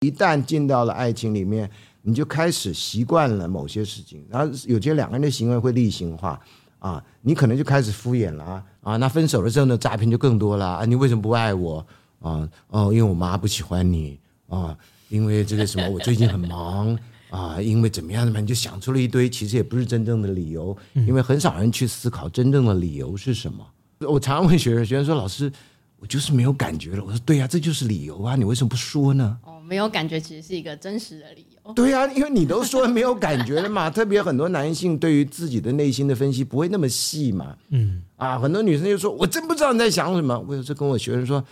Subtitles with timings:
[0.00, 1.68] 一旦进到了爱情里面，
[2.02, 6.40] 你就开始习惯了某些事情，然后有些两个人的行为会例行化
[6.78, 8.96] 啊，你可能就开始敷衍了啊。
[8.98, 10.84] 那分手的时候呢，诈骗就更多了啊。
[10.84, 11.84] 你为什么不爱我
[12.20, 12.48] 啊？
[12.68, 14.18] 哦，因为我妈不喜欢你
[14.48, 14.76] 啊，
[15.08, 16.96] 因为这个什么， 我最近很忙。
[17.30, 23.66] 啊，因为怎么样的嘛，你就想出了一堆，其实也不是真正的理由，因为很少人去思考真正的理由是什么。
[24.08, 25.52] 我常常问学生，学生说：“老师，
[25.98, 31.72] 我就是没有感觉了。”我说：“对呀，这就是理由啊，你为什么不说呢？”哦，没有感觉其实是一个真实的理由。
[31.72, 37.54] 对呀，因为你都说没有感觉了嘛， 特别很多男性对于自己的内心的分析不会那么细嘛。
[37.70, 41.44] 嗯，啊，很多女生就说：“我真不知道你在想什么。”我有时跟我学生说：“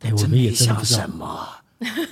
[0.00, 1.48] 哎，我们也想什么。”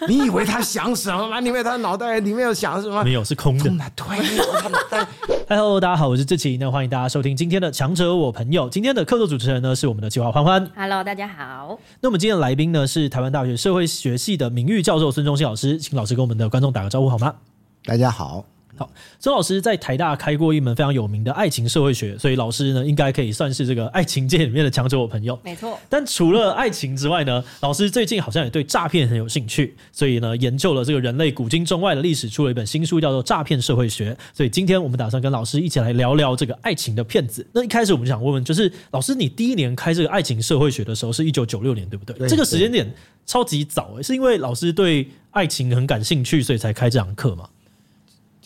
[0.07, 1.41] 你以为他想什么吗？
[1.41, 3.03] 你以为他脑袋里面有想什么？
[3.03, 3.65] 没有，是空的。
[3.97, 5.07] 对，嗨
[5.49, 8.69] ，Hello，大家好，我是志奇，那欢迎大家收听今天的强者我朋友。
[8.69, 10.69] 今天的客座主持人呢是我们的计划欢欢。
[10.75, 11.79] Hello，大家好。
[12.01, 17.37] 那我们今天的来宾呢是台湾大学社会学系的名誉教授孙中信老师，请老师跟我们的观众打个招呼好吗？
[17.85, 18.45] 大家好。
[18.77, 25.39] 好，周老师在台大开过一门非常有名的爱情社会学，所以老师呢应该可以算是这个爱情界里面的强者我朋友。
[25.43, 25.79] 没错。
[25.89, 34.13] 但除了爱情之外呢，老师最近好像也对诈骗很有兴趣，所以呢研究了这个人类古今中外的历史，出了一本新书，叫做《诈骗社会学》。
[34.35, 37.47] 所以今天我们打算跟老师一起来聊聊这个爱情的骗子。
[37.53, 42.17] 那一开始我们想问问，就是老师，你第一年开这个爱情社会学的时候是一九九六年，对不对？
[42.19, 42.93] 对，这个时间点
[43.25, 47.49] 超级早诶，是因为老师对爱情很感兴趣，所以才开这堂课吗？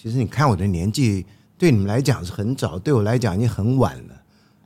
[0.02, 1.26] 其实你看我的年纪，
[1.58, 4.14] 对你们来讲是很早，对我来讲已经很晚了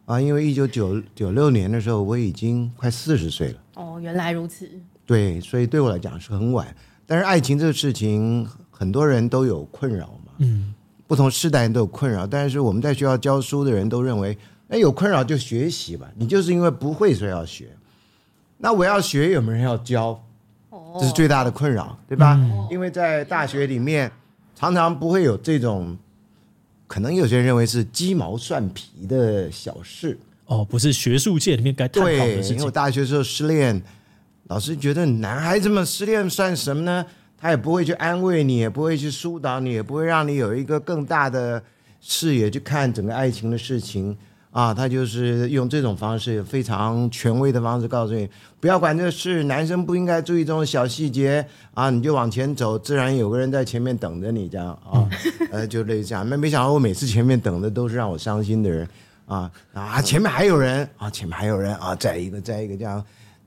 [0.05, 0.21] 啊！
[0.21, 3.59] 因为一九九九六年的时候，我已经快四十岁了。
[3.75, 4.71] 哦，原来如此。
[5.05, 6.73] 对，所以对我来讲是很晚。
[7.05, 10.33] 但是爱情这个事情，很多人都有困扰嘛。
[10.39, 10.73] 嗯。
[11.09, 16.09] 不同世代人都有困扰，但是我们在学校教书的人都认为，哎，有困扰就学习吧。
[16.15, 17.71] 你就是因为不会所以要学。
[18.59, 20.11] 那我要学，有没有人要教？
[20.71, 20.97] 哦。
[21.01, 22.35] 这是最大的困扰，对吧？
[22.41, 22.69] 嗯。
[22.71, 24.09] 因为在大学里面。
[24.55, 25.97] 常常不会有这种，
[26.87, 32.53] 可能有些人认为是鸡毛蒜皮的小事哦，不是学术界里面该探讨的事情。
[32.55, 33.83] 因为我大学时候失恋，
[34.49, 37.05] 老师觉得男孩子们失恋算什么呢？
[37.37, 41.63] 他也不会去安慰你，也不会去疏导你，也不会让你有一个更大的
[42.01, 44.17] 视野去看整个爱情的事情。
[44.55, 51.45] 啊，他就是用这种方式，非常权威的方式告诉你，不要管这事，男生不应该注意这种小细节
[51.75, 55.11] 啊，你就往前走，自然有个人在前面等着你，这样啊，
[55.51, 56.25] 呃，就类似这样。
[56.29, 58.89] 那没想到我每次前面等的都是让我伤心的人
[59.27, 63.05] 啊啊，前面还有人啊，前面还有人啊，再一个再一个这样，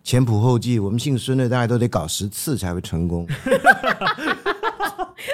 [0.08, 3.28] 前仆后继，我们姓孙的大概都得搞十次才会成功。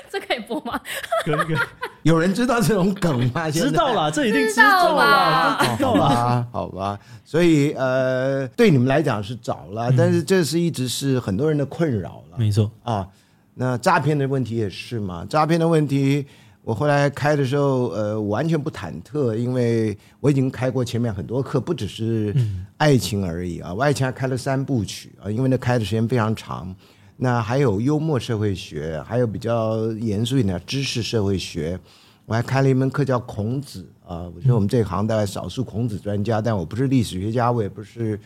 [0.09, 0.81] 这可以播吗？
[1.23, 1.57] 可以可以。
[2.01, 3.51] 有人知道这种梗吗？
[3.51, 6.47] 知道了，这一定知道了，知道了。
[6.51, 12.37] 好吧，所以呃，对你们来讲是早了，嗯、但是这是一直是很多人的困扰了。
[12.37, 13.07] 没错啊，
[13.53, 15.23] 那诈骗的问题也是嘛。
[15.29, 16.25] 诈骗的问题，
[16.63, 22.33] 我后来开的时候，呃，完全不忐忑，因为我已经开过前面很多课，不只是
[22.77, 23.73] 爱情而已啊。
[23.73, 26.73] 我爱情还开了三部曲啊，因为那开的时间非常长。
[27.17, 31.79] 那还有幽默社会学，还有比较严肃一点的知识社会学。
[32.25, 38.17] 我还开了一门课叫孔子啊，我觉得我们这行大概少数孔子专家，但我不是历史学家，我也不是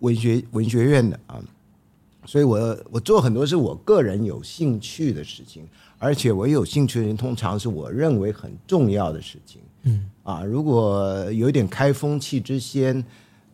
[0.00, 1.40] 文学文学院的啊，
[2.24, 5.66] 所以我我做很多是我个人有兴趣的事情，
[5.98, 9.60] 而且我有兴趣的人通常是我认为很重要的事情。
[9.82, 13.04] 嗯啊，如果有点开风气之先。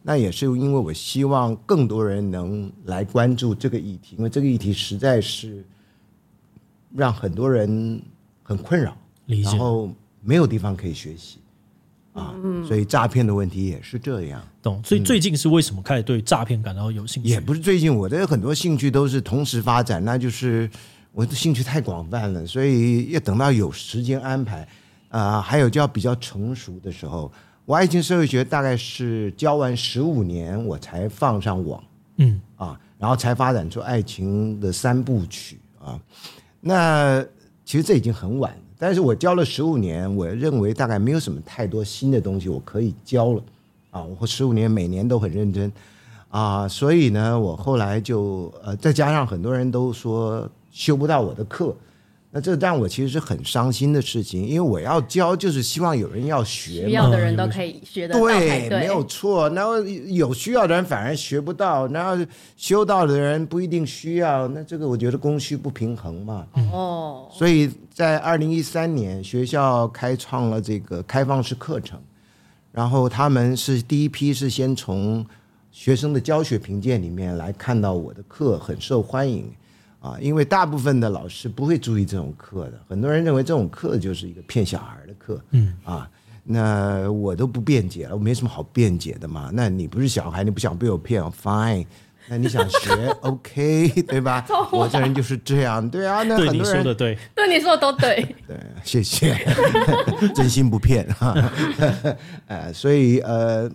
[0.05, 5.65] 那也是因为我希望更多人能来关注这个议题，因为这个议题实在是
[6.93, 8.03] 让很多人
[8.43, 9.89] 很困扰，然后
[10.21, 11.39] 没有地方可以学习
[12.15, 12.35] 啊，
[12.67, 14.43] 所以诈骗的问题也是这样。
[14.61, 14.83] 懂。
[14.85, 17.29] 所以最近是为什么开始对诈骗感到有兴趣？
[17.29, 20.69] 也不是最近，我的很多兴趣都是同时发展，那就是
[21.13, 24.67] 我的兴趣太广泛了，所以要等到有时间安排
[25.09, 27.31] 啊，还有就要比较成熟的时候。
[27.65, 31.83] 我爱情社会学大概是教完十五年，我才放上网，
[32.17, 36.01] 嗯啊，然后才发展出爱情的三部曲啊。
[36.61, 37.25] 那
[37.65, 43.43] 其实这已经很晚了，但是我教了十五年，我认为大概没有什么太多新的东西我可以教了
[43.91, 44.03] 啊。
[44.19, 45.71] 我十五年每年都很认真
[46.33, 51.77] 啊，所以呢，我后来就呃，再加上很多人都说修不到我的课。
[52.35, 58.21] 那这让我其实是很伤心的事情，因为我要教，就是希望有人要学嘛，需要的人都可以学得到。
[58.21, 59.51] 对，没有错。
[59.51, 62.25] 然后有需要的人反而学不到，然后
[62.57, 66.47] 修到的人不一定需要，那这个我觉得供需不平衡嘛。
[66.73, 67.29] 哦。
[67.31, 72.01] 所以在二零一三年，学校开创了这个开放式课程，
[72.73, 75.23] 然后他们是第一批是先从
[75.73, 79.51] 学生的教学评鉴里面来看到我的课很受欢迎。
[79.99, 86.11] 啊，因为大部分的老师不会注意这种课的，很多人认为这种课就是一个骗小孩的课，嗯啊，
[86.43, 89.51] 那我都不辩解了，我没什么好辩解的嘛。
[89.53, 91.87] 那你不是小孩，你不想被我骗，fine。
[92.27, 92.91] 那你想学，
[93.23, 94.45] OK，对吧？
[94.73, 96.25] 我这人就是这样，对啊。
[96.25, 98.35] 那很多人对你说的对，对你说的都对。
[98.49, 99.37] 对，谢谢，
[100.35, 101.33] 真心不骗哈。
[102.49, 103.71] 呃，所以呃，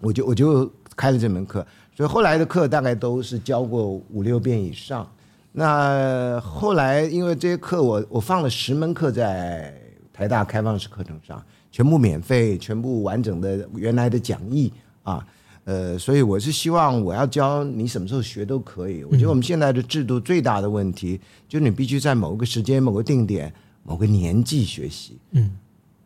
[0.00, 0.64] 我就我就
[0.96, 5.08] 开了这门课，所以后来的课大概都是教过五六遍以上。
[5.52, 9.78] 那后来因为这些课我我放了十门课在
[10.12, 14.72] 台大开放式课程上，全部免费，全部完整的原来的讲义
[15.02, 15.26] 啊。
[15.64, 19.04] 呃，所以我是希望我要教你什么时候学都可以。
[19.04, 23.52] 我觉得我们现在的制度最大的问题，就是你必须在某个时间、某个定点、
[23.84, 25.16] 某个年纪学习。
[25.30, 25.52] 嗯，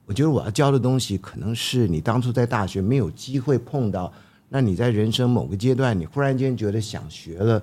[0.05, 4.13] 我觉得我要教的东西，可能是你当初在大学没有机会碰到，
[4.49, 7.63] 那你在人生某个阶段，你忽然间觉得想学了，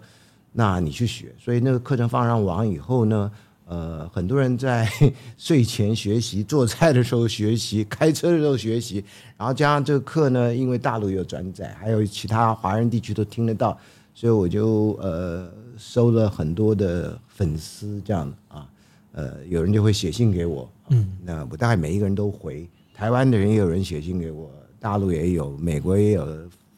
[0.51, 1.33] 那你去学。
[1.39, 3.31] 所以那个课程放上网以后呢，
[3.65, 4.87] 呃，很多人在
[5.37, 9.03] 睡前学习、做菜的时候学习、开车的时候学习，
[9.37, 13.77] 然后加上这个课呢，因为大陆有转载，还有其他华人地区都听得到，
[14.13, 18.69] 所以我就呃收了很多的粉丝这样的啊，
[19.13, 26.27] 呃，有人就会写信给我，嗯，那我大概每一个人都回，台湾的人也有人写信给我，大陆也有，美国也有，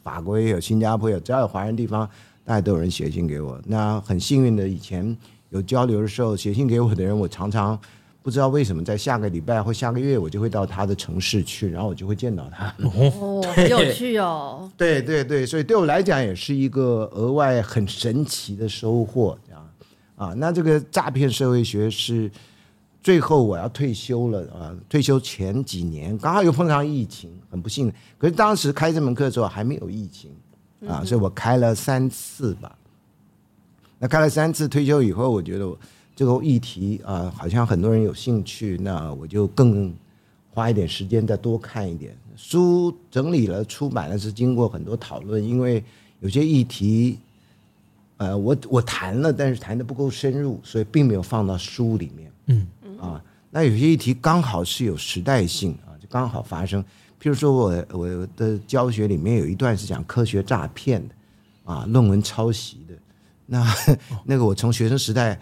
[0.05, 2.09] 法国也有，新加坡也有，只要有华人地方，
[2.45, 3.59] 大家都有人写信给我。
[3.65, 5.17] 那很幸运的，以前。
[5.51, 7.79] 有交流的时候，写信给我的人，我常常
[8.21, 12.75] 不知道为什么，在下个礼拜或下个月，我就会到他的城市去，然后我就会见到他。
[12.79, 14.69] 哦，很有趣哦。
[14.75, 19.69] 对对对，所以对我来讲也是一个额外很神奇的收获，这样
[20.17, 20.33] 啊。
[20.35, 22.29] 那这个诈骗社会学是
[23.05, 27.93] 最后我要退休了啊，退休前几年刚好又碰上疫情，很不幸。
[28.17, 30.31] 可是当时开这门课的时候还没有疫情
[30.87, 32.75] 啊，所以我开了三次吧。
[33.99, 35.71] 那开了三次退休以后，我觉得
[36.15, 39.93] 这个议题啊，好像很多人有兴趣，那我就更
[40.49, 45.83] 花一点时间再多看一点书，整理了出版了，是经过很多讨论，因为
[46.21, 47.19] 有些议题，
[48.17, 52.31] 呃，我我谈了，但是谈的不够深入，所以并没有放到书里面。
[52.47, 52.67] 嗯，
[53.05, 56.83] 啊，那有些议题刚好是有时代性啊，就刚好发生。
[57.21, 61.15] 譬如说我我的教学里面有一段是讲科学诈骗的，
[61.63, 62.95] 啊，论文抄袭的。
[63.45, 63.65] 那
[64.25, 65.39] 那个我从学生时代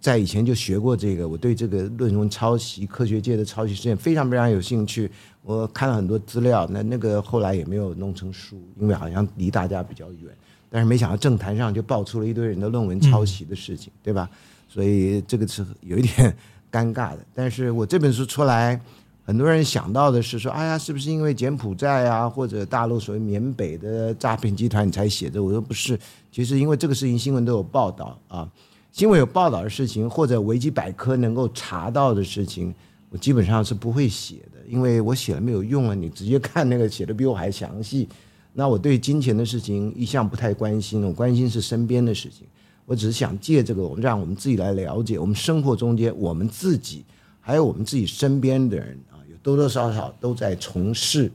[0.00, 5.10] 在以前就学过这个，我对这个论文抄袭、科学界的抄袭事件非常非常有兴趣。
[5.42, 10.34] 我看了很多资料，那那个后来也没有弄成书，因为好像离大家比较远。
[10.70, 14.28] 但是没想到政坛上就爆出了一堆人的论文抄袭的事情，对吧？
[14.68, 16.34] 所以这个是有一点
[16.74, 17.18] 尴尬的。
[17.32, 18.80] 但是我这本书出来，
[19.24, 25.40] 很多人想到的是说，哎呀，是不是因为柬埔寨啊，或者大陆所谓缅北的诈骗集团你才写的？
[25.40, 25.98] 我说不是。
[26.32, 28.50] 其实因为这个事情新闻都有报道啊，
[28.90, 32.74] 新闻有报道的事情或者维基百科能够查到的事情，
[33.10, 35.94] 我基本上是不会写的，因为我写了没有用啊。
[35.94, 38.08] 你直接看那个写的比我还详细。
[38.52, 42.46] 那我对金钱的事情一向不太关心，我关心是身边的事情。
[42.86, 47.04] 我只是想借这个，我们让我们自己来了解我们生活中间我们自己
[47.40, 51.30] 还有我们自己身边的人啊，有多多少少都在从事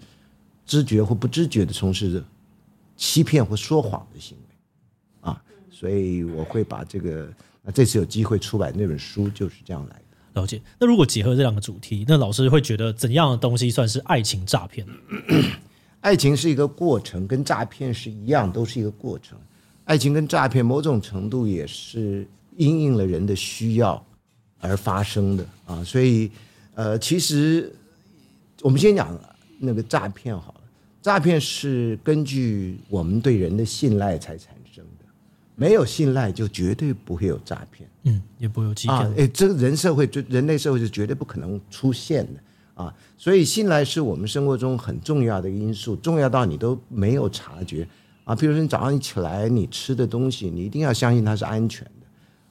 [0.66, 2.24] 知觉或不知觉的从事着
[2.96, 5.42] 欺骗或说谎的行为啊。
[5.72, 7.28] 所以我会把这个，
[7.64, 10.42] 那这次有机会出版那本书就是这样来的。
[10.42, 10.62] 了解。
[10.80, 14.86] 那如果结合这两个主题，那老师会觉得怎样的东西算是爱情诈骗？
[16.02, 19.38] 爱情是一个过程，跟诈骗是一样，都是一个过程。
[19.90, 22.24] 爱情跟诈骗某种程度也是
[22.58, 24.06] 因应了人的需要
[24.60, 25.84] 而发生的啊。
[25.84, 26.30] 所以，
[26.76, 27.74] 呃，其实
[28.62, 29.20] 我们先讲
[29.58, 30.62] 那个诈骗好了。
[31.02, 35.06] 诈骗是根据我们对人的信赖才产生的。
[35.56, 38.96] 没有信赖，就绝对不会有诈骗，嗯，也不会有欺骗。
[38.96, 42.94] 啊，哎，这个人社会，就人类社会是绝对不可能出现的啊。
[43.18, 47.88] 所以，信赖是我们生活中很重要的因素，重要到你都没有察觉
[48.30, 48.36] 啊。
[48.36, 52.06] 比如说，你早上一起来，你吃的东西，你一定要相信它是安全的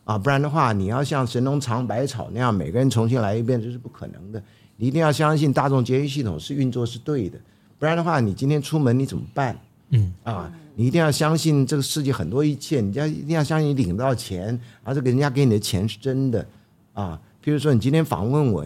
[0.04, 4.42] 啊，不然的话，你要像神农尝百草那样，每个人重新来一遍，这是不可能的。
[4.76, 7.38] 你一定要相信大众节约系统是运作是对的，
[7.78, 9.56] 不然的话，你今天出门你怎么办？
[9.90, 10.52] 嗯啊。
[10.80, 16.46] 你一定要相信这个世界很多一切，你要一定要相信你领到钱，而这个人家给你的钱是真的
[16.92, 17.20] 啊。
[17.44, 18.64] 譬如说你今天访问我，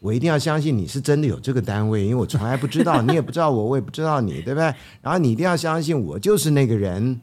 [0.00, 4.74] 我一定要相信你是真的有这个单位，因为我从来不知道，你也不知道我，我也不知道你，对不对？
[5.02, 7.20] 然后你一定要相信我就是那个人，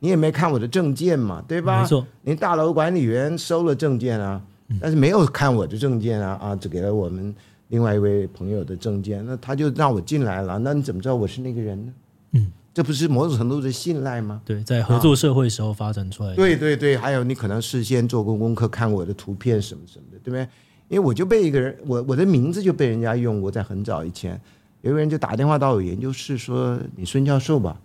[0.00, 1.82] 你也没看我的证件嘛，对吧？
[1.82, 4.42] 没错，连大楼管理员收了证件啊，
[4.80, 7.34] 但是没有看我的证件啊，啊，只给了我们
[7.68, 11.92] 另外一位朋友的证件，那他就让我进来了，那你怎么知道我是那个人呢？
[12.32, 12.52] 嗯。
[12.74, 14.40] 这不是某种程度的信赖吗？
[14.44, 16.36] 对，在合作社会时候发展出来的。
[16.36, 20.46] 对对对，还有你可能事先做过功课，看我的图片什么什么的，对不对？
[20.88, 24.40] 因为我就被一个人，我我的名字就被人家用过，在很早以前，
[24.80, 27.78] 有个人就打电话到我研究室说：“你孙教授吧？”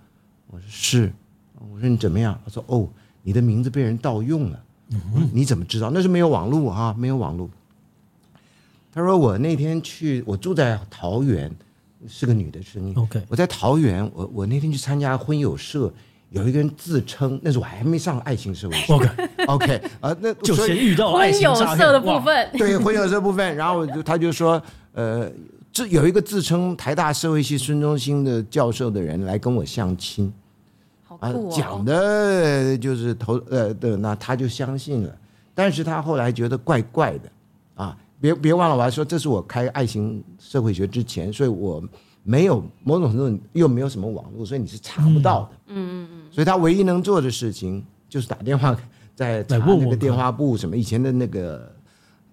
[0.48, 1.12] 我说：“是。”
[1.72, 2.88] 我说：“你怎么样？”他说：“哦，
[3.24, 4.64] 你的名字被人盗用了。”
[5.14, 5.92] 我说：“你怎么知道？
[5.94, 7.50] 那是没有网络啊，没有网络。”
[8.94, 11.52] 他说：“我那天去，我住在桃园，
[12.08, 12.94] 是个女的声音。
[12.96, 15.94] OK，我在桃园，我我那天去参加婚友社。”
[16.34, 18.92] 有一个人自称，那时候我还没上爱情社会学。
[18.92, 22.50] OK，OK，啊，那 就先遇到爱情有色的部分。
[22.58, 24.60] 对，婚有色部分，然后就他就说，
[24.94, 25.32] 呃，
[25.72, 30.34] 这有一个自称台大社会系孙中兴的教授的人来跟我相亲，
[31.04, 31.54] 好酷哦。
[31.56, 35.16] 讲的就是头呃的，那他就相信了，
[35.54, 37.32] 但是他后来觉得怪怪的，
[37.76, 41.84] 啊，别别忘了，我还说这是我开爱情社会学之前，所以我。
[42.26, 45.50] 没有某种程度又没有什么网络，所以你是查不到的。
[45.68, 46.23] 嗯嗯嗯。
[46.34, 48.76] 所以他唯一能做的事情就是打电话
[49.16, 51.72] 在查那个电话簿什么以前的那个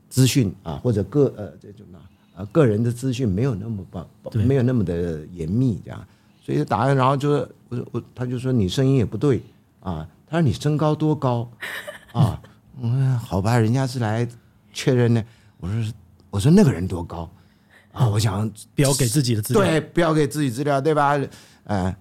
[0.08, 1.86] 资讯啊，或者个呃这种
[2.34, 6.02] 啊个人的资讯没有那么棒，没有那么的严密这样。
[6.42, 9.42] 所以打完，然后就我我他就说你声音也不对
[9.80, 11.48] 啊，他说你身高多高
[12.12, 12.40] 啊？
[12.80, 14.26] 嗯，好吧，人家是来
[14.72, 15.22] 确认的。
[15.58, 15.92] 我说
[16.30, 17.30] 我说那个人多高？
[17.92, 21.20] 啊，我想不要给自己的资料，对，不要给自己资料，对吧？
[21.64, 21.94] 嗯，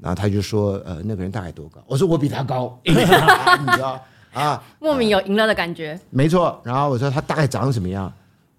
[0.00, 1.82] 然后他就说，呃，那个人大概多高？
[1.86, 4.02] 我说我比他高， 你知道
[4.32, 4.62] 啊？
[4.78, 5.98] 莫名有赢了的感觉。
[6.10, 8.12] 没错，然后我说他大概长什么样？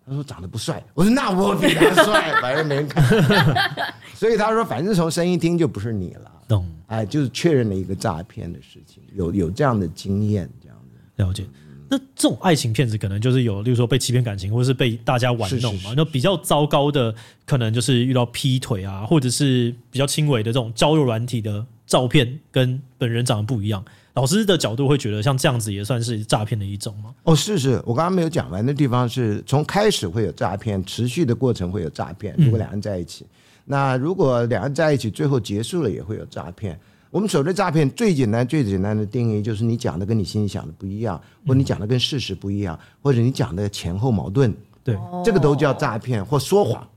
[0.06, 0.84] 他说长得不帅。
[0.94, 3.04] 我说那我比他帅， 反正没人看。
[4.16, 6.32] 所以他说，反正从声音听就不是你了。
[6.48, 6.66] 懂？
[6.88, 11.46] 哎，就是确认了一个诈骗的事情，有有这样的经验，这样子了解。
[11.90, 15.94] 那这种爱情骗子可能就是有，例如说被欺骗感情，或者是被大家玩弄嘛。
[15.98, 17.14] 那比较糟糕的，
[17.46, 23.84] 可能就是遇到劈腿啊，或者是比较轻微的这种交友软体的照片跟本人长得不一样。
[24.14, 27.16] 老师的角度会觉得，像这样子也算是诈骗的一种吗？
[27.24, 32.36] 哦，是是，我刚刚没有讲完的地方是从开始会有诈骗，持续的过程会有诈骗。
[32.38, 33.30] 如果两人在一起，嗯、
[33.66, 36.78] 那如果两人在一起最后结束了，也会有诈骗。
[37.12, 46.88] 我们所谓的诈骗最简单、最简单的定义就是你讲的跟你心里想的不一样，或者你讲的跟事实不一样，或者你讲的前后矛盾，对，这个都叫诈骗或说谎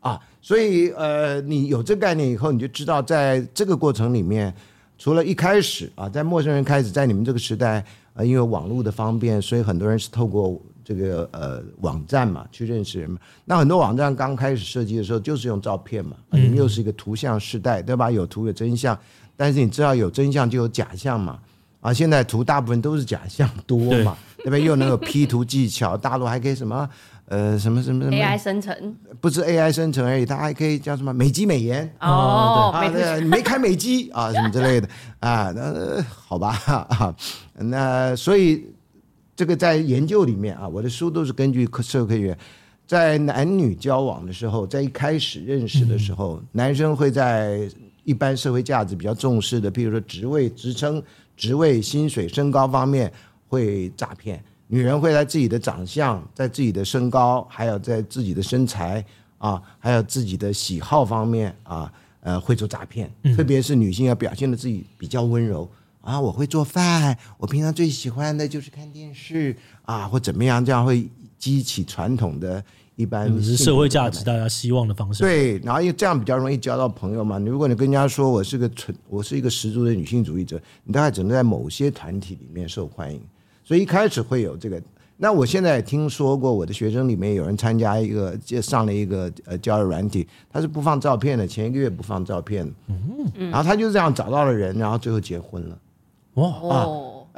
[0.00, 0.18] 啊。
[0.40, 4.54] 所以呃，你有这个概念以后，你就知道在这个过程里面，
[4.96, 7.84] 除了一开始啊，在陌生人开始，在你们这个时代
[8.14, 13.18] 啊，因为网络的方便，所以很多人是透过这个呃网站嘛去认识人嘛。
[13.44, 18.10] 那很多网站刚开始设计的时候就是用照片嘛，你们又是一个图像时代，对吧？
[18.10, 18.98] 有图有真相。
[19.38, 21.38] 但是你知道有真相就有假象嘛？
[21.80, 24.44] 啊，现在图大部分都是假象多嘛，对。
[24.46, 24.64] 不对？
[24.64, 26.90] 又能有 P 图技巧，大陆还可以什么
[27.26, 31.88] 呃什么什么什么 AI 生成，不是 AI 生成而已，它还可以叫什么美肌美颜。
[32.00, 34.88] 哦，啊，对，没开美肌啊什么之类的。
[35.20, 37.14] 啊，那好吧啊，
[37.54, 38.66] 那所以
[39.36, 42.36] 这个在研究里面啊，我的书都是根据社会科学，
[42.88, 47.70] 在男女交往的时候，在一开始认识的时候，男生会在。
[48.08, 51.02] 一般社会价值比较重视的，譬如说职位、职称、
[51.36, 53.12] 职位、薪水、身高方面
[53.46, 59.04] 会诈骗；女人会在自己的长相、在自己的身高，还有在自己的身材
[59.36, 63.12] 啊，还有自己的喜好方面啊，呃，会做诈骗。
[63.36, 71.06] 特别是女性要表现的自己比较温柔啊，我会做饭，我平常最喜欢的就是看电视啊，或怎么样，这样会
[71.38, 72.64] 激起传统的。
[72.98, 75.22] 一般是社会价值，大家希望的方式。
[75.22, 77.38] 对，然后因为这样比较容易交到朋友嘛。
[77.38, 83.20] 如果你跟人家说我是个纯，我是一个十足的女性主义者，你大概只能在某些团体里面受欢迎。
[83.62, 84.82] 所以一开始会有这个。
[85.16, 95.78] 那我现在也听说过，我的学生里面有人参加一个，上了一个呃交友软体，他是不放照片的，前一个月不放照片，嗯，然后他就这样找到了人，然后最后结婚了。
[96.34, 96.86] 哇啊！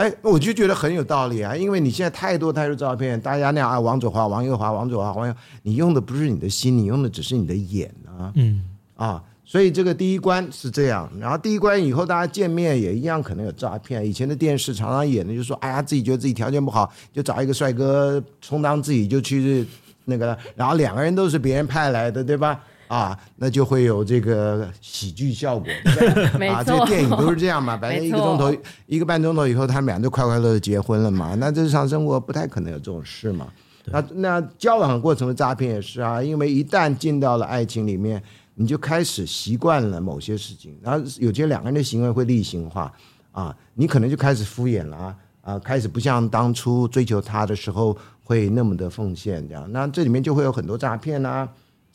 [0.01, 8.65] 哎，我就觉得很有道理啊，因为你现在太多太多照片，大家那样啊，王左华、王右华、王左华、王右，你用的不是你的心，你用的只是你的眼啊，嗯
[8.97, 14.03] 啊，所以这个第一关是这样，然后第一关以后大家见面也一样，可能有诈骗。
[14.03, 19.67] 以前的电视常常演的就是说，哎呀，自己觉得自己条件不好，就找一个帅哥充当自己，就去
[20.07, 22.59] 那个，然后两个人都是别人派来的，对吧？
[22.91, 25.69] 啊，那就会有这个喜剧效果，
[26.51, 28.53] 啊，这个电影都是这样嘛，反正一个钟头、
[28.87, 31.37] 一个半钟头以后，他们俩就快快乐乐结婚了嘛。
[31.37, 33.47] 那日常生活不太可能有这种事嘛。
[33.85, 38.21] 那那交往过程的诈骗也是啊，因为一旦进到了爱情里面，
[38.57, 42.93] 你就开始习惯了某些事情，然后有些两个人的行为会例行化
[43.31, 49.71] 啊，你可能就开始敷衍了啊，啊，开始不像当初追求他的时候会那么的奉献这样。
[49.71, 51.49] 那这里面就会有很多诈骗啊。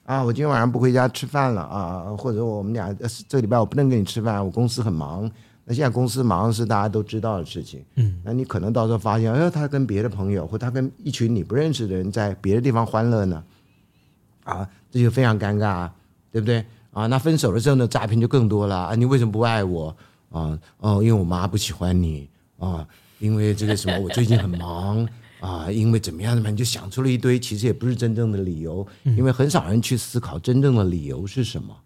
[0.06, 2.94] 啊，我今天晚上不回家吃饭了啊，或者我们俩
[3.28, 5.30] 这个礼拜我不能跟你吃饭，我公司很忙。
[5.64, 13.44] 那现在公司忙是大家都知道的事情，嗯，那你可能到时候发现，哎，他跟别的朋友或他跟一群你不认识的人在别的地方欢乐呢，
[14.44, 15.94] 啊，这就非常尴尬啊，
[16.32, 16.64] 对不对？
[16.94, 19.90] 啊，那分手的时候呢，诈骗就更多了啊，你为什么不爱我？
[20.30, 25.08] 啊，哦，因为我妈不喜欢你啊，因为这个什么，我最近很忙
[25.46, 31.78] 啊，因为怎么样的嘛，你就想出了一堆，其实也不是真正的理由，因为很少人去思考真正的理由是什么。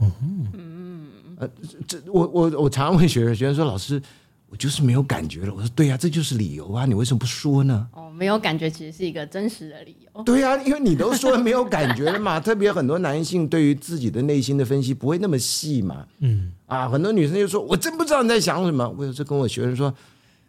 [0.00, 0.12] 嗯
[0.52, 1.06] 嗯。
[1.40, 1.48] 呃，
[1.86, 4.00] 这我我我常常问学生，学生说：“老师，
[4.48, 10.22] 我就是没有感觉了。”我说：“对呀、啊，这就是理由啊，你为什么不说呢？”哦，没有感觉其实是一个真实的理由。
[10.24, 12.38] 对呀、啊，因为你都说没有感觉了嘛。
[12.42, 16.04] 特别很多男性对于自己的内心的分析不会那么细嘛。
[16.18, 16.52] 嗯。
[16.66, 19.94] 啊，很多女生就说：“我真不知道你在想什么。”我有时跟我学生说：“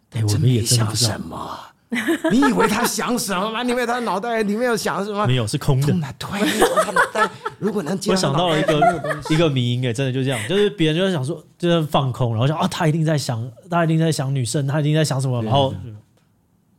[0.09, 1.59] 哎，我们也想什么。”
[2.31, 3.63] 你以为他想什么吗？
[3.63, 5.25] 你以为他脑袋里面有想什么？
[5.25, 5.87] 没有，是空的。
[5.87, 7.27] 对，但
[7.57, 15.73] 如果能，我想到了一个一个迷因，哎，真的就这样，就是别人就在想说，就在放空，然后想啊，他一定在想，他一定在想女生，他一定在想什么，然后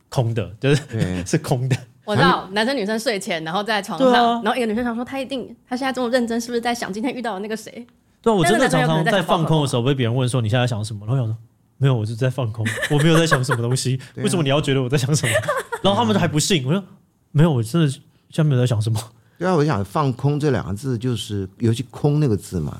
[0.07, 0.81] 空的，就是
[1.27, 1.75] 是空的。
[2.05, 7.85] 我知道，男生女生睡前，然后在床上，然后一个女生想说，他一定，他现在这么认真，是不是在想今天遇到的那个谁？
[8.21, 11.05] 对，我真的常常在放空的时候被别人问说，你现在想什么？
[11.05, 11.35] 然后想说。
[11.81, 13.99] 没有，我是在放空， 我没有在想什么东西。
[14.17, 15.33] 为什么你要觉得我在想什么？
[15.81, 16.63] 然后他们都还不信。
[16.63, 16.83] 我说
[17.31, 18.01] 没有，我真的现
[18.33, 19.01] 在没有在想什么。
[19.39, 22.79] 对啊，我想放空这两个字就是，尤其空那个字嘛，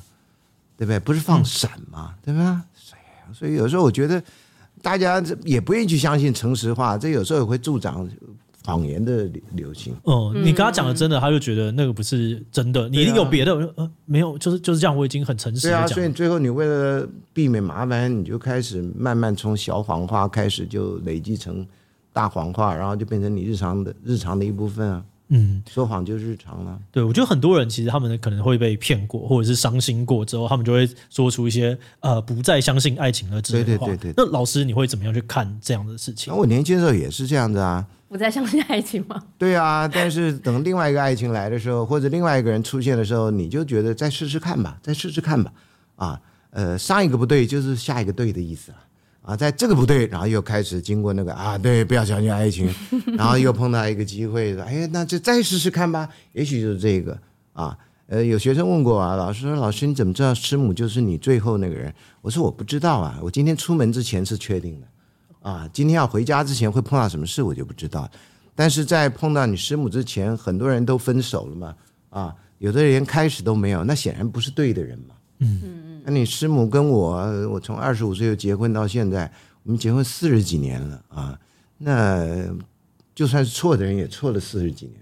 [0.78, 1.00] 对不对？
[1.00, 2.64] 不是放闪嘛，对吧？
[3.34, 4.22] 所以有时候我觉得
[4.84, 8.08] 大家也不愿意去相信诚实话，这有时候也会助长。
[8.64, 9.94] 谎言的流行。
[10.04, 12.88] 哦、嗯，你跟他讲的真的，他就觉得那个不是真的。
[12.90, 13.56] 你一定有别的。
[14.06, 14.96] 没有，就是就是这样。
[14.96, 15.68] 我已经很诚实。
[15.68, 21.66] 对啊，所以最后你为了避免麻烦，你就开始慢慢从小谎话开始，就累积成
[22.14, 25.04] 大谎话，然后就变成你日常的日常的一部分啊。
[25.34, 26.78] 嗯，说谎就日常了。
[26.92, 33.88] 对，我觉得很多人其实他们可能会被骗过，或者是伤心过之后，他们就会说出一些呃不再相信爱情的这些话。
[33.88, 34.14] 对对对对。
[34.18, 36.34] 那老师，你会怎么样去看这样的事情？
[36.34, 37.88] 那我年轻的时候也是这样子啊。
[38.10, 39.24] 不再相信爱情吗？
[39.38, 45.54] 对啊，但是等另外一个爱情来的时候，或者另外一个人出现的时候，你就觉得再试试看吧，再试试看吧。
[45.96, 48.78] 啊，呃，上一个不对，就是下一个对的意思了。
[48.78, 48.84] 啊，
[49.22, 52.74] 啊在这个不对，然后又开始经过那个啊，对，不要相信爱情，
[53.18, 57.18] 然后又碰到一个机会，哎，那就再试试看吧，也许就是这个
[57.54, 57.78] 啊。
[58.08, 61.94] 呃，有学生问过啊，老师说，老师你怎么知道师母就是你最后那个人？
[62.22, 64.88] 我说我不知道啊，我今天出门之前是确定的。
[65.50, 68.10] 啊，今天要回家之前会碰到什么事，我就不知道。
[68.54, 71.76] 但是在碰到你师母之前，很多人都分手了嘛。
[72.10, 75.16] 啊，有的人连开始都没有，那显然不是对的人嘛。
[75.42, 76.02] 嗯嗯。
[76.06, 77.18] 那你师母跟我，
[77.50, 79.32] 我从二十五岁就结婚到现在，
[79.64, 81.40] 我们结婚四十几年了啊。
[81.78, 82.26] 那
[83.14, 84.98] 就算是错的人，也错了四十几年。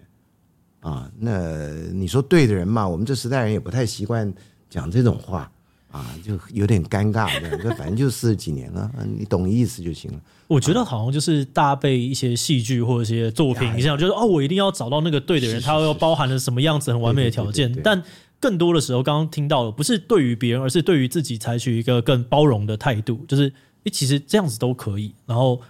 [0.79, 4.33] 啊，那你说对的人嘛，我们这时代人也不太习惯
[4.69, 5.51] 讲这种话。
[5.91, 10.19] 啊，就有点尴尬的， 这反正就四十几年了，你懂意思就行了。
[10.45, 17.75] 我觉得好像就是大家被一些戏剧或者一些作品，你想就是哦，我一定要找到那个对的人，他要包含了什么样子很完美的条件。
[17.83, 17.99] 但
[18.39, 23.51] 更多的时候，刚刚听到的不是对于别人，而是对于自己采取一个更包容的态度，就是
[23.83, 25.61] 诶，其实这样子都可以，然后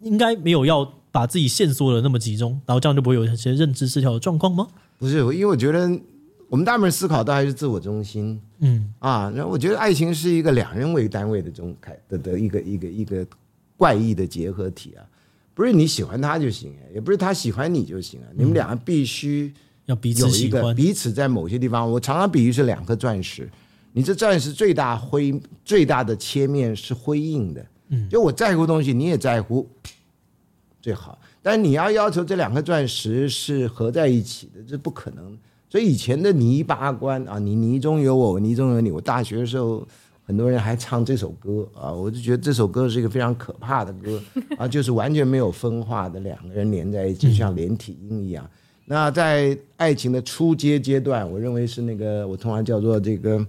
[0.00, 4.68] 应该没有要把自己限缩的那么集中，然后这样就不会有一些认知失调的状况吗？
[4.98, 6.00] 不是，因为我觉得。
[6.48, 13.26] 我们大部分思考都还是自我中心，嗯啊，然后我觉得爱情是一个两人为单位的这种开的的一个一个一个
[13.76, 15.02] 怪异的结合体啊，
[15.54, 19.52] 不是你喜欢他就行，也不是他喜欢你就行啊，你们两个必须
[19.86, 23.48] 要彼此喜欢，彼此在某些地方，我常常比喻是两颗钻石，
[23.92, 29.68] 你这钻石最大辉最大的切面是辉映的，嗯，就我在乎东西，你也在乎，
[30.82, 35.36] 最好，但你要要求这两颗钻石是合在一起的，这不可能。
[35.68, 38.90] 所以以前的泥巴关啊，你泥中有我，我泥中有你。
[38.90, 39.86] 我大学的时候，
[40.24, 44.22] 很多人还唱这首歌啊，我就觉得这首歌是一个非常可怕的歌
[44.58, 48.48] 啊，就是完全没有分化的两个人连在一起，像连体婴一样。
[48.86, 53.44] 那在爱情的初阶阶段，我认为是那个我通常叫做这个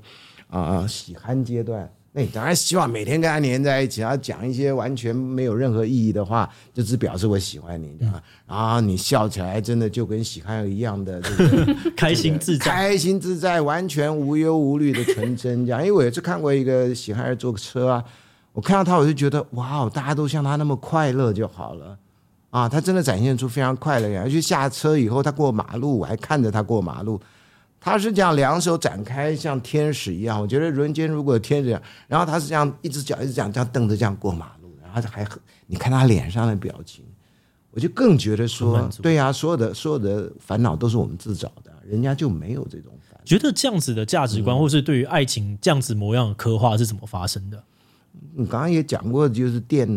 [0.49, 1.89] 啊喜憨阶段。
[2.11, 8.23] 那你当然希望每天跟他黏在一起，然后讲一些完全没有任何意义的话，就只表示我喜欢你，对吧？
[8.47, 15.63] 然后你笑起来真的就跟喜憨儿一样的这个 开心自在，开心自在，完全无忧无虑的纯真。
[15.63, 18.03] 这样，因为我有一次看过一个喜憨儿坐车啊，
[18.53, 21.95] 我看到他我就觉得哇，大家都像他那么快乐就好了
[22.61, 22.69] 啊！
[22.69, 27.19] 他真的展现出非常快乐，而且下车以后他过马路，我还看着他过马路。
[27.79, 30.41] 他是这样两手展开，像天使一样。
[30.41, 31.69] 我觉得人间如果有天使，
[32.07, 35.25] 然后他是这样一只脚一只脚这样蹬着这样过马路，然后还
[35.67, 37.05] 你看他脸上的表情，
[37.71, 43.23] 我就更觉得说，对呀、啊，所有的所有的烦恼都是我们自找的，人家就没有这种烦恼。
[43.23, 47.63] 觉得这样子的价值观，嗯、或是对于爱情这样子模样的刻画是怎么发生的？
[48.35, 49.87] 你刚刚也讲过，就是电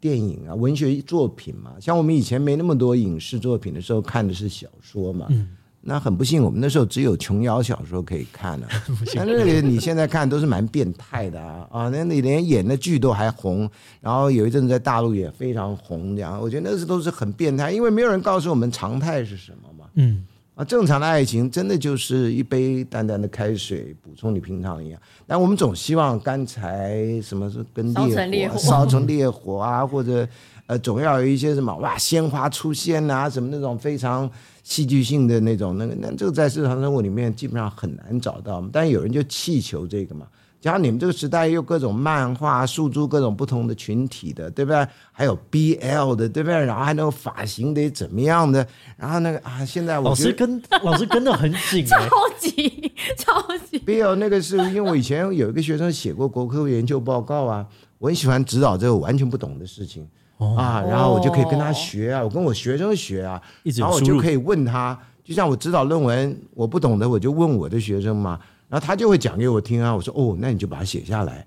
[0.00, 5.26] 电影啊，文学作品嘛，像我们以前没那么多影视作品的时候，看的是小说嘛。
[5.30, 8.84] 嗯那很不幸，我们那时候只有琼瑶小说可以看了、啊。
[9.14, 11.88] 那那个你现在看都是蛮变态的啊啊！
[11.88, 13.66] 那你连演的剧都还红，
[13.98, 19.86] 然后有一阵子在大陆也非常红，这样我觉得那是都是很变态，因为没有人告诉我们常态是什么嘛。
[19.94, 20.22] 嗯
[20.60, 27.94] 啊，正常的爱情真的就是一杯淡淡的开水补充你平常一样，但我们总希望刚才什么是跟
[28.30, 30.28] 烈火烧成烈火啊，或者
[30.66, 34.30] 呃总要有一些什么哇鲜花出现啊，什么那种非常。
[34.62, 40.26] 戏剧性的那种，那个那这个在日常生活里面基本上很难找到，但有人就气求这个嘛。
[40.60, 44.86] 加上你们这个时代又各种漫画诉诸各种不同的群体的，对不对？
[45.10, 46.64] 还有 BL 的，对不对？
[46.64, 48.66] 然后还那个发型得怎么样的？
[48.96, 51.98] 然后那个啊，现在我老师跟 老师跟得很紧，超
[52.38, 57.66] 级超级 BL 那个是因为我以前有一个学生写过国科研究报告啊，
[57.98, 60.06] 我很喜欢指导这个完全不懂的事情。
[60.56, 63.40] 啊，然后我就可以跟他学啊，我跟我学生学啊，
[63.76, 71.44] 然后我就可以问他，就像我指导论文，我不懂的我就问我的学生嘛，然后他就会讲给我听啊，我说哦，那你就把它写下来，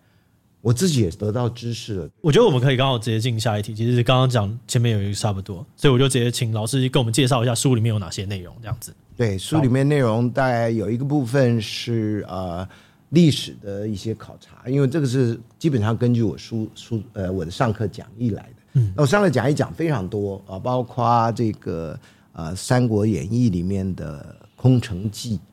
[0.61, 2.09] 我自己也得到知识了。
[2.21, 8.93] 我觉得我们可以刚好直接进下一题，其实是刚刚讲前面有一个差不多，所以我就直接请老师给我们介绍一下书里面有哪些内容，这样子。
[9.15, 12.67] 对，书里面内容大概有一个部分是呃
[13.09, 18.55] 历史的一些考察，因为这个是基本上根据我书书呃我的上课讲义来的。
[18.73, 21.97] 嗯，那我上课讲义讲非常多啊，包括这个
[22.33, 25.52] 呃《三国演义》里面的空城计啊，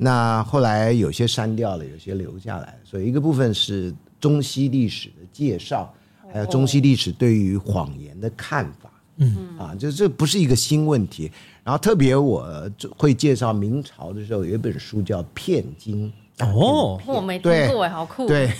[0.00, 5.92] 那后来有些删掉了，有些留下来，所以一个部分是中西历史的介绍，
[6.32, 11.30] 还有中西历史对于谎言的看法，嗯啊，就这不是一个新问题。
[11.62, 16.10] 然后特别我会介绍明朝的时候，有一本书叫《骗经》
[16.46, 18.26] 哦，我没听过哎，好酷。
[18.26, 18.50] 对，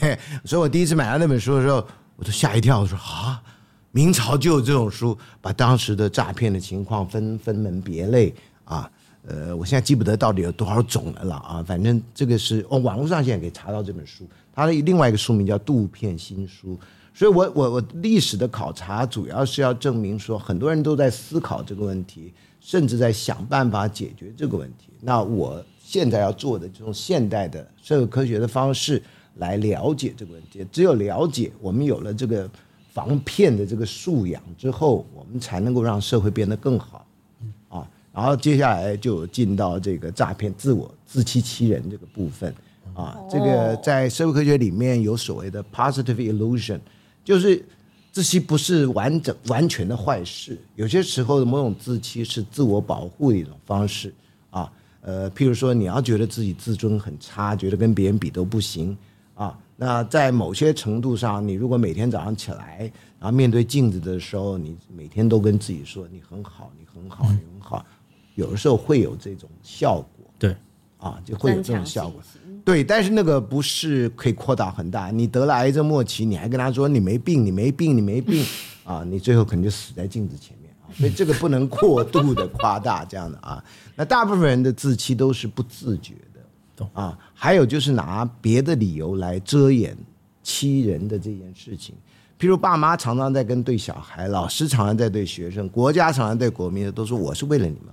[0.45, 1.87] 所以我第一次买到那本书的时候。
[2.19, 3.41] 我都吓一跳，我说啊，
[3.93, 8.91] 明朝就有这种书，把当时的诈骗的情况分分门别类啊。
[9.29, 11.63] 呃，我现在记不得到底有多少种了啦啊。
[11.63, 14.27] 反正这个是哦，网络上现在可以查到这本书。
[14.53, 16.75] 它的另外一个书名叫《杜骗新书》。
[17.15, 24.91] 所以我我我历史的考察主要是要证明说，很多人都在思考这个问题，甚至在想办法解决这个问题。
[25.01, 29.03] 那我现在要做的，这种现代的社会科学的方式。
[29.35, 32.51] 来了解这个问题，只有了解，我们有了这个
[32.93, 37.07] 防骗的这个素养之后，我们才能够让社会变得更好，
[38.19, 42.53] 然后接下来就进到这个诈骗、自我自欺欺人这个部分，
[42.93, 46.81] 啊，这个在社会科学里面有所谓的 positive illusion，
[47.23, 47.65] 就是
[48.11, 54.13] 自欺不是完整完全的坏事，有些时候的某种自欺是自我保护的一种方式，
[54.51, 54.69] 啊，
[55.01, 58.99] 呃，譬如说你要觉得自己自尊很差，觉得跟别人比都不行。
[59.37, 67.87] 啊，那在某些程度上，你如果每天早上起来，然后面对镜子的时候，你每天都跟自己说你很好，你很好，你很好，
[68.39, 70.31] 有的时候会有这种效果。
[70.39, 70.55] 对，
[70.99, 72.23] 啊，就会有这种效果。
[72.65, 75.11] 对，但是那个不是可以扩大很大。
[75.11, 78.45] 你得了癌症末期，你还跟他说你没病，你没病，你没病，
[78.85, 80.87] 啊， 你最后可能就死在镜子前面啊。
[80.95, 83.63] 所以这个不能过度的夸大这样的啊。
[83.97, 86.89] 那大部分人的自欺都是不自觉的。
[86.93, 89.99] 啊，还有就是拿别的理由来遮掩
[90.45, 91.97] 欺人的这件事情，
[92.39, 97.89] 譬如爸妈常常在跟对小孩，老师常常在对学生，国家常常对国民的，都说我是为了你们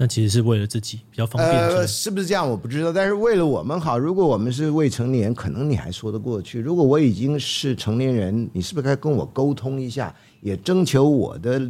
[0.00, 1.60] 那其实是为了自己比较方便。
[1.60, 2.48] 呃，是不是这样？
[2.48, 2.92] 我不知道。
[2.92, 6.60] 但是为了我们好，如果我们是未成年，可能你还说得过去。
[6.60, 11.60] 如果我已经是成年人，你是不是该跟我沟通一下，也征求我的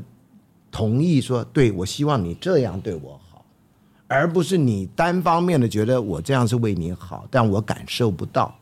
[0.71, 3.45] 同意说，说对，我希望你这样对我好。
[4.07, 8.55] 而不是你单方面的觉得我这样是为你好，但我感受不到。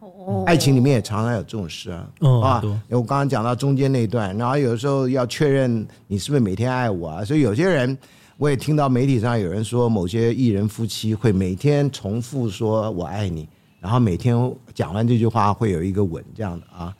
[0.00, 2.08] 哦，爱情里面也常常有这种事啊，
[2.42, 7.96] 啊，我刚刚讲到中间那一段，然后有时候要确认你是不是每天爱我啊，所以有些人
[8.36, 13.48] 我也听到媒体上有人说，某些艺人夫妻会每天重复说我爱你，
[13.80, 14.36] 然后每天
[14.74, 16.94] 讲完这句话会有一个吻这样的啊，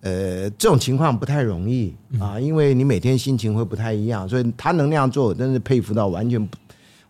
[0.00, 6.56] 呃，这种情况不太容易啊，因为你每天心情会不太一样，所以他能那样做，我真是佩服到完全不。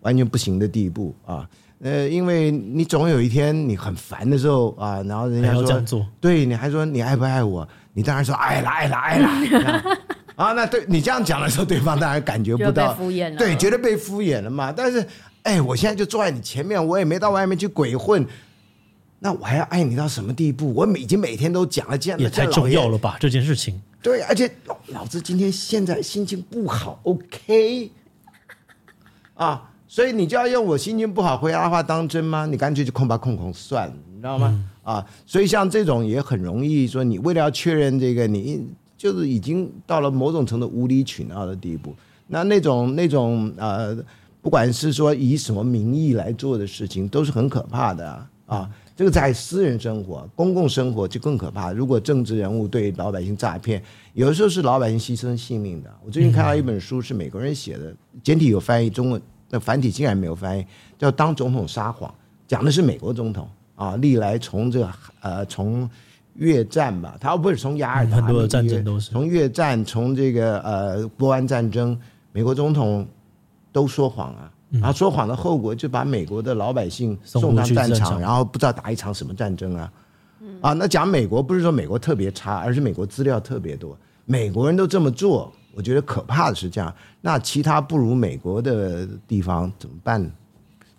[0.03, 1.47] 完全不行的地步啊！
[1.81, 7.69] 呃，因为你总有一天你很烦的时候啊，然后人家说，这样做对，你还说你爱不爱我？
[7.93, 9.99] 你当然说爱了，爱了，爱了
[10.39, 10.53] 啊！
[10.53, 14.71] 那对你这样讲的时候，对方当然感觉不到敷衍了，对，觉得被敷衍了嘛。
[14.71, 15.05] 但是，
[15.43, 18.25] 哎，我现在就坐在你前面，我也没到外面去鬼混，
[19.19, 20.73] 那我还要爱你到什么地步？
[20.73, 23.17] 我已经每天都讲了，这样也太重要了吧？
[23.19, 27.91] 这件事情，对，而且老老子今天现在心情不好，OK，
[29.35, 32.47] 啊，所以你就要用我心情不好回答的话当真吗？
[32.47, 34.49] 你干脆就空吧空空算了，你知道吗？
[34.85, 38.65] 嗯、啊，所以像这种也很容易说，你为了要确认这个，你
[38.99, 41.95] 就是已经到了某种程度无理取闹的地步。
[42.27, 43.97] 那那种那种呃，
[44.43, 48.69] 不管是说以什么名义来做的事情，都是很可怕的啊。
[48.95, 51.73] 这个在私人生活、公共生活就更可怕。
[51.73, 53.81] 如果政治人物对老百姓诈骗，
[54.13, 55.95] 有的时候是老百姓牺牲性命的。
[56.05, 60.67] 我最近看到一本书，是美国人写的，简体有翻译，中文那繁体竟然没有翻译，
[60.99, 62.11] 叫《当总统撒谎》，
[62.49, 65.89] 讲的是美国总统啊，历来从这个呃从
[66.39, 71.99] 越战吧，他不是从雅尔达，很多的战争都是从越战，从这个呃波湾战争，
[72.33, 73.07] 美国总统
[73.71, 74.51] 都说谎啊。
[74.71, 79.93] 然后说谎的后果就把美国的老百姓送上战场，然后不知道打一场什么战争啊！
[80.61, 83.97] 啊，那讲美国不是说美国特别差，而是美国资料特别多。
[84.27, 86.95] 美国人都这么做，我觉得可怕的是这样。
[87.23, 90.31] 那其他不如美国的地方怎么办呢？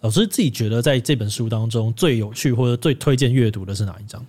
[0.02, 4.26] 老师自己觉得在这本书当中最有趣或者最推荐阅读的是哪一章？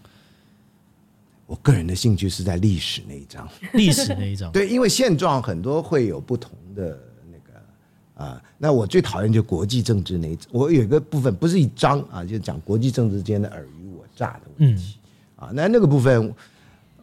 [1.51, 4.53] 我个人的兴趣是在历史那一章， 历史那一章。
[4.55, 6.97] 对，因为现状很多会有不同的
[7.29, 8.25] 那个。
[8.25, 14.95] 啊，那我最讨厌就国际政治那一，我有一个部分不是一章啊，就讲国际政治间的尔虞我诈的问题。
[15.35, 16.33] 啊，那那个部分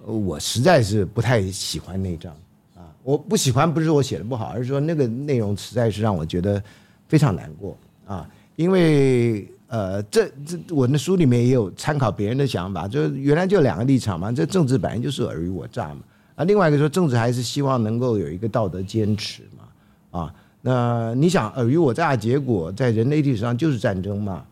[0.05, 2.33] 我实在是不太喜欢那一章
[2.73, 2.87] 啊。
[3.03, 6.63] 我不喜欢不是我写的不好，而是说那个内容实在是让我觉得
[7.09, 8.25] 非常难过啊。
[8.55, 16.01] 因为呃，这这我的书里面也有参考别人的想法，就原来就两个立场嘛，这政治本来就是尔虞我诈嘛。
[16.35, 20.33] 啊，另外一个说政治还是希望能够有一个道德坚持嘛，啊。
[20.61, 24.45] 那你想尔虞我诈的结果在人类历史上就是战争嘛？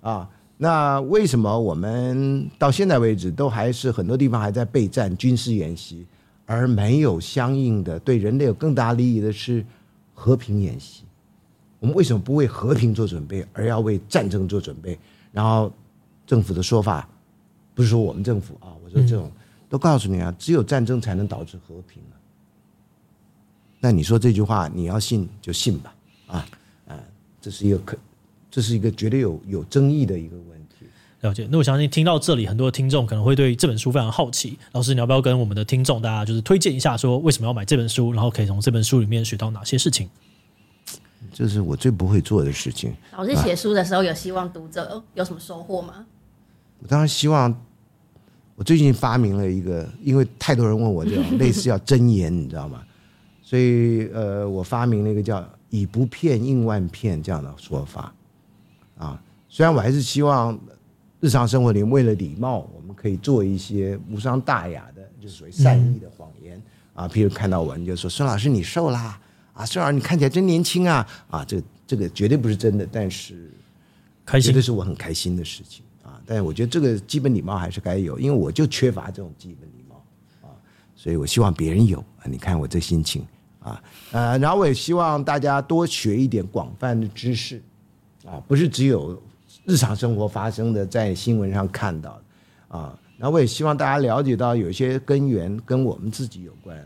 [0.00, 6.06] 啊，那为什么我们到现在为止都还是很多地方还在备战军事演习，
[6.46, 9.64] 而没有相应的对人类有更大利益的是
[10.14, 11.02] 和平演习？
[11.82, 14.96] 我们为什么不为和平做准备，而要为战争做准备？
[15.32, 15.68] 然后
[16.24, 17.08] 政府的说法
[17.74, 19.28] 不是说我们政府啊，我说这种
[19.68, 22.00] 都告诉你啊，只有战争才能导致和平。
[23.80, 25.92] 那你说这句话，你要信就信吧，
[26.28, 26.46] 啊，
[26.86, 26.96] 啊，
[27.40, 27.98] 这是一个可，
[28.48, 30.86] 这是一个绝对有有争议的一个问题。
[31.22, 31.48] 了解。
[31.50, 34.56] 那我相信听到这里，很多听众可能会对这本书非常好奇。
[34.70, 40.08] 老师，你要不要跟我们的听众大家就是推荐一下，说为什么要买这本书，然后可以从这本书里面学到哪些事情？
[41.32, 42.94] 这是我最不会做的事情。
[43.16, 46.04] 老师写书的时候，有希望读者有什么收获吗？
[46.80, 47.54] 我当然希望。
[48.54, 52.82] 我最近发明了一个，因为太多人问我这种类似叫真言，你知道吗？
[53.42, 58.14] 所以，呃，我发明了一个叫“以不骗应万骗”这样的说法，
[58.98, 60.56] 啊，虽然我还是希望
[61.18, 69.18] 日常生活里为了礼貌，我们可以做一些无伤大雅的，就是属于善意的谎言啊，譬如看到我，你就说孙老师你瘦啦，
[69.52, 73.50] 啊，孙老师你看起来真年轻啊，啊，这这个绝对不是真的，但是
[74.24, 76.20] 开心，这是我很开心的事情啊。
[76.26, 80.02] 但是我觉得这个基本礼貌还是该有，因为我就缺乏这种基本礼貌
[80.42, 80.50] 啊，
[80.96, 82.24] 所以我希望别人有啊。
[82.24, 83.26] 你看我这心情。
[83.64, 87.62] 啊，呃，然后我也希望大家多学一点广泛的知识，
[88.26, 89.22] 啊，不是只有
[89.64, 96.76] 日常生活发生的，在新闻上看到的，啊，然后我也希望大家了解到有些根源跟我们自己有关，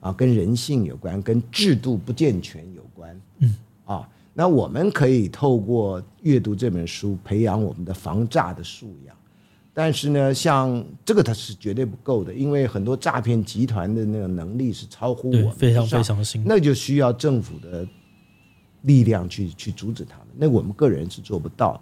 [0.00, 9.14] 啊，跟人性有关，跟制度不健全有关，嗯，啊，那我们可以透过阅读这本书，培养我们的防诈的素养。
[9.72, 17.86] 但是呢，像这个它是绝对不够的，因为很多诈骗集团的那个能力是超乎我们，非常非常新，那就需要政府的
[18.82, 20.26] 力量去去阻止他们。
[20.36, 21.80] 那我们个人是做不到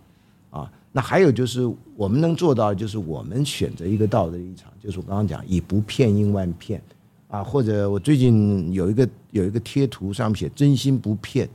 [0.50, 0.70] 啊。
[0.92, 1.62] 那还有就是
[1.96, 6.83] 我们能做到，就是我们选择一个道德立场，就是我刚刚讲以不骗应万骗
[7.29, 7.45] 啊。
[7.45, 11.49] 或者我最近有一个有一个贴图上面写真心不骗，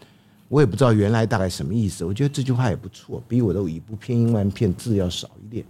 [0.48, 2.06] 我也不知道原来大概什么意思。
[2.06, 5.66] 我觉得这句话也不错，比我的以不骗应万骗字要少一点。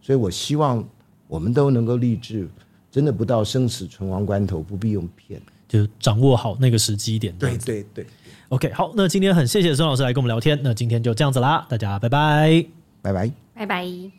[0.00, 0.82] 所以，我希望
[1.26, 2.48] 我们都能够立志，
[2.90, 7.34] 真的不到生死存亡关头，不必用骗，就掌握好那个时机点。
[7.38, 8.06] 对对对
[8.48, 12.64] ，OK，好，那今天很谢谢孙老师来跟我们聊天，那今天就这样子啦，大家拜拜，
[13.02, 14.17] 拜拜，拜拜。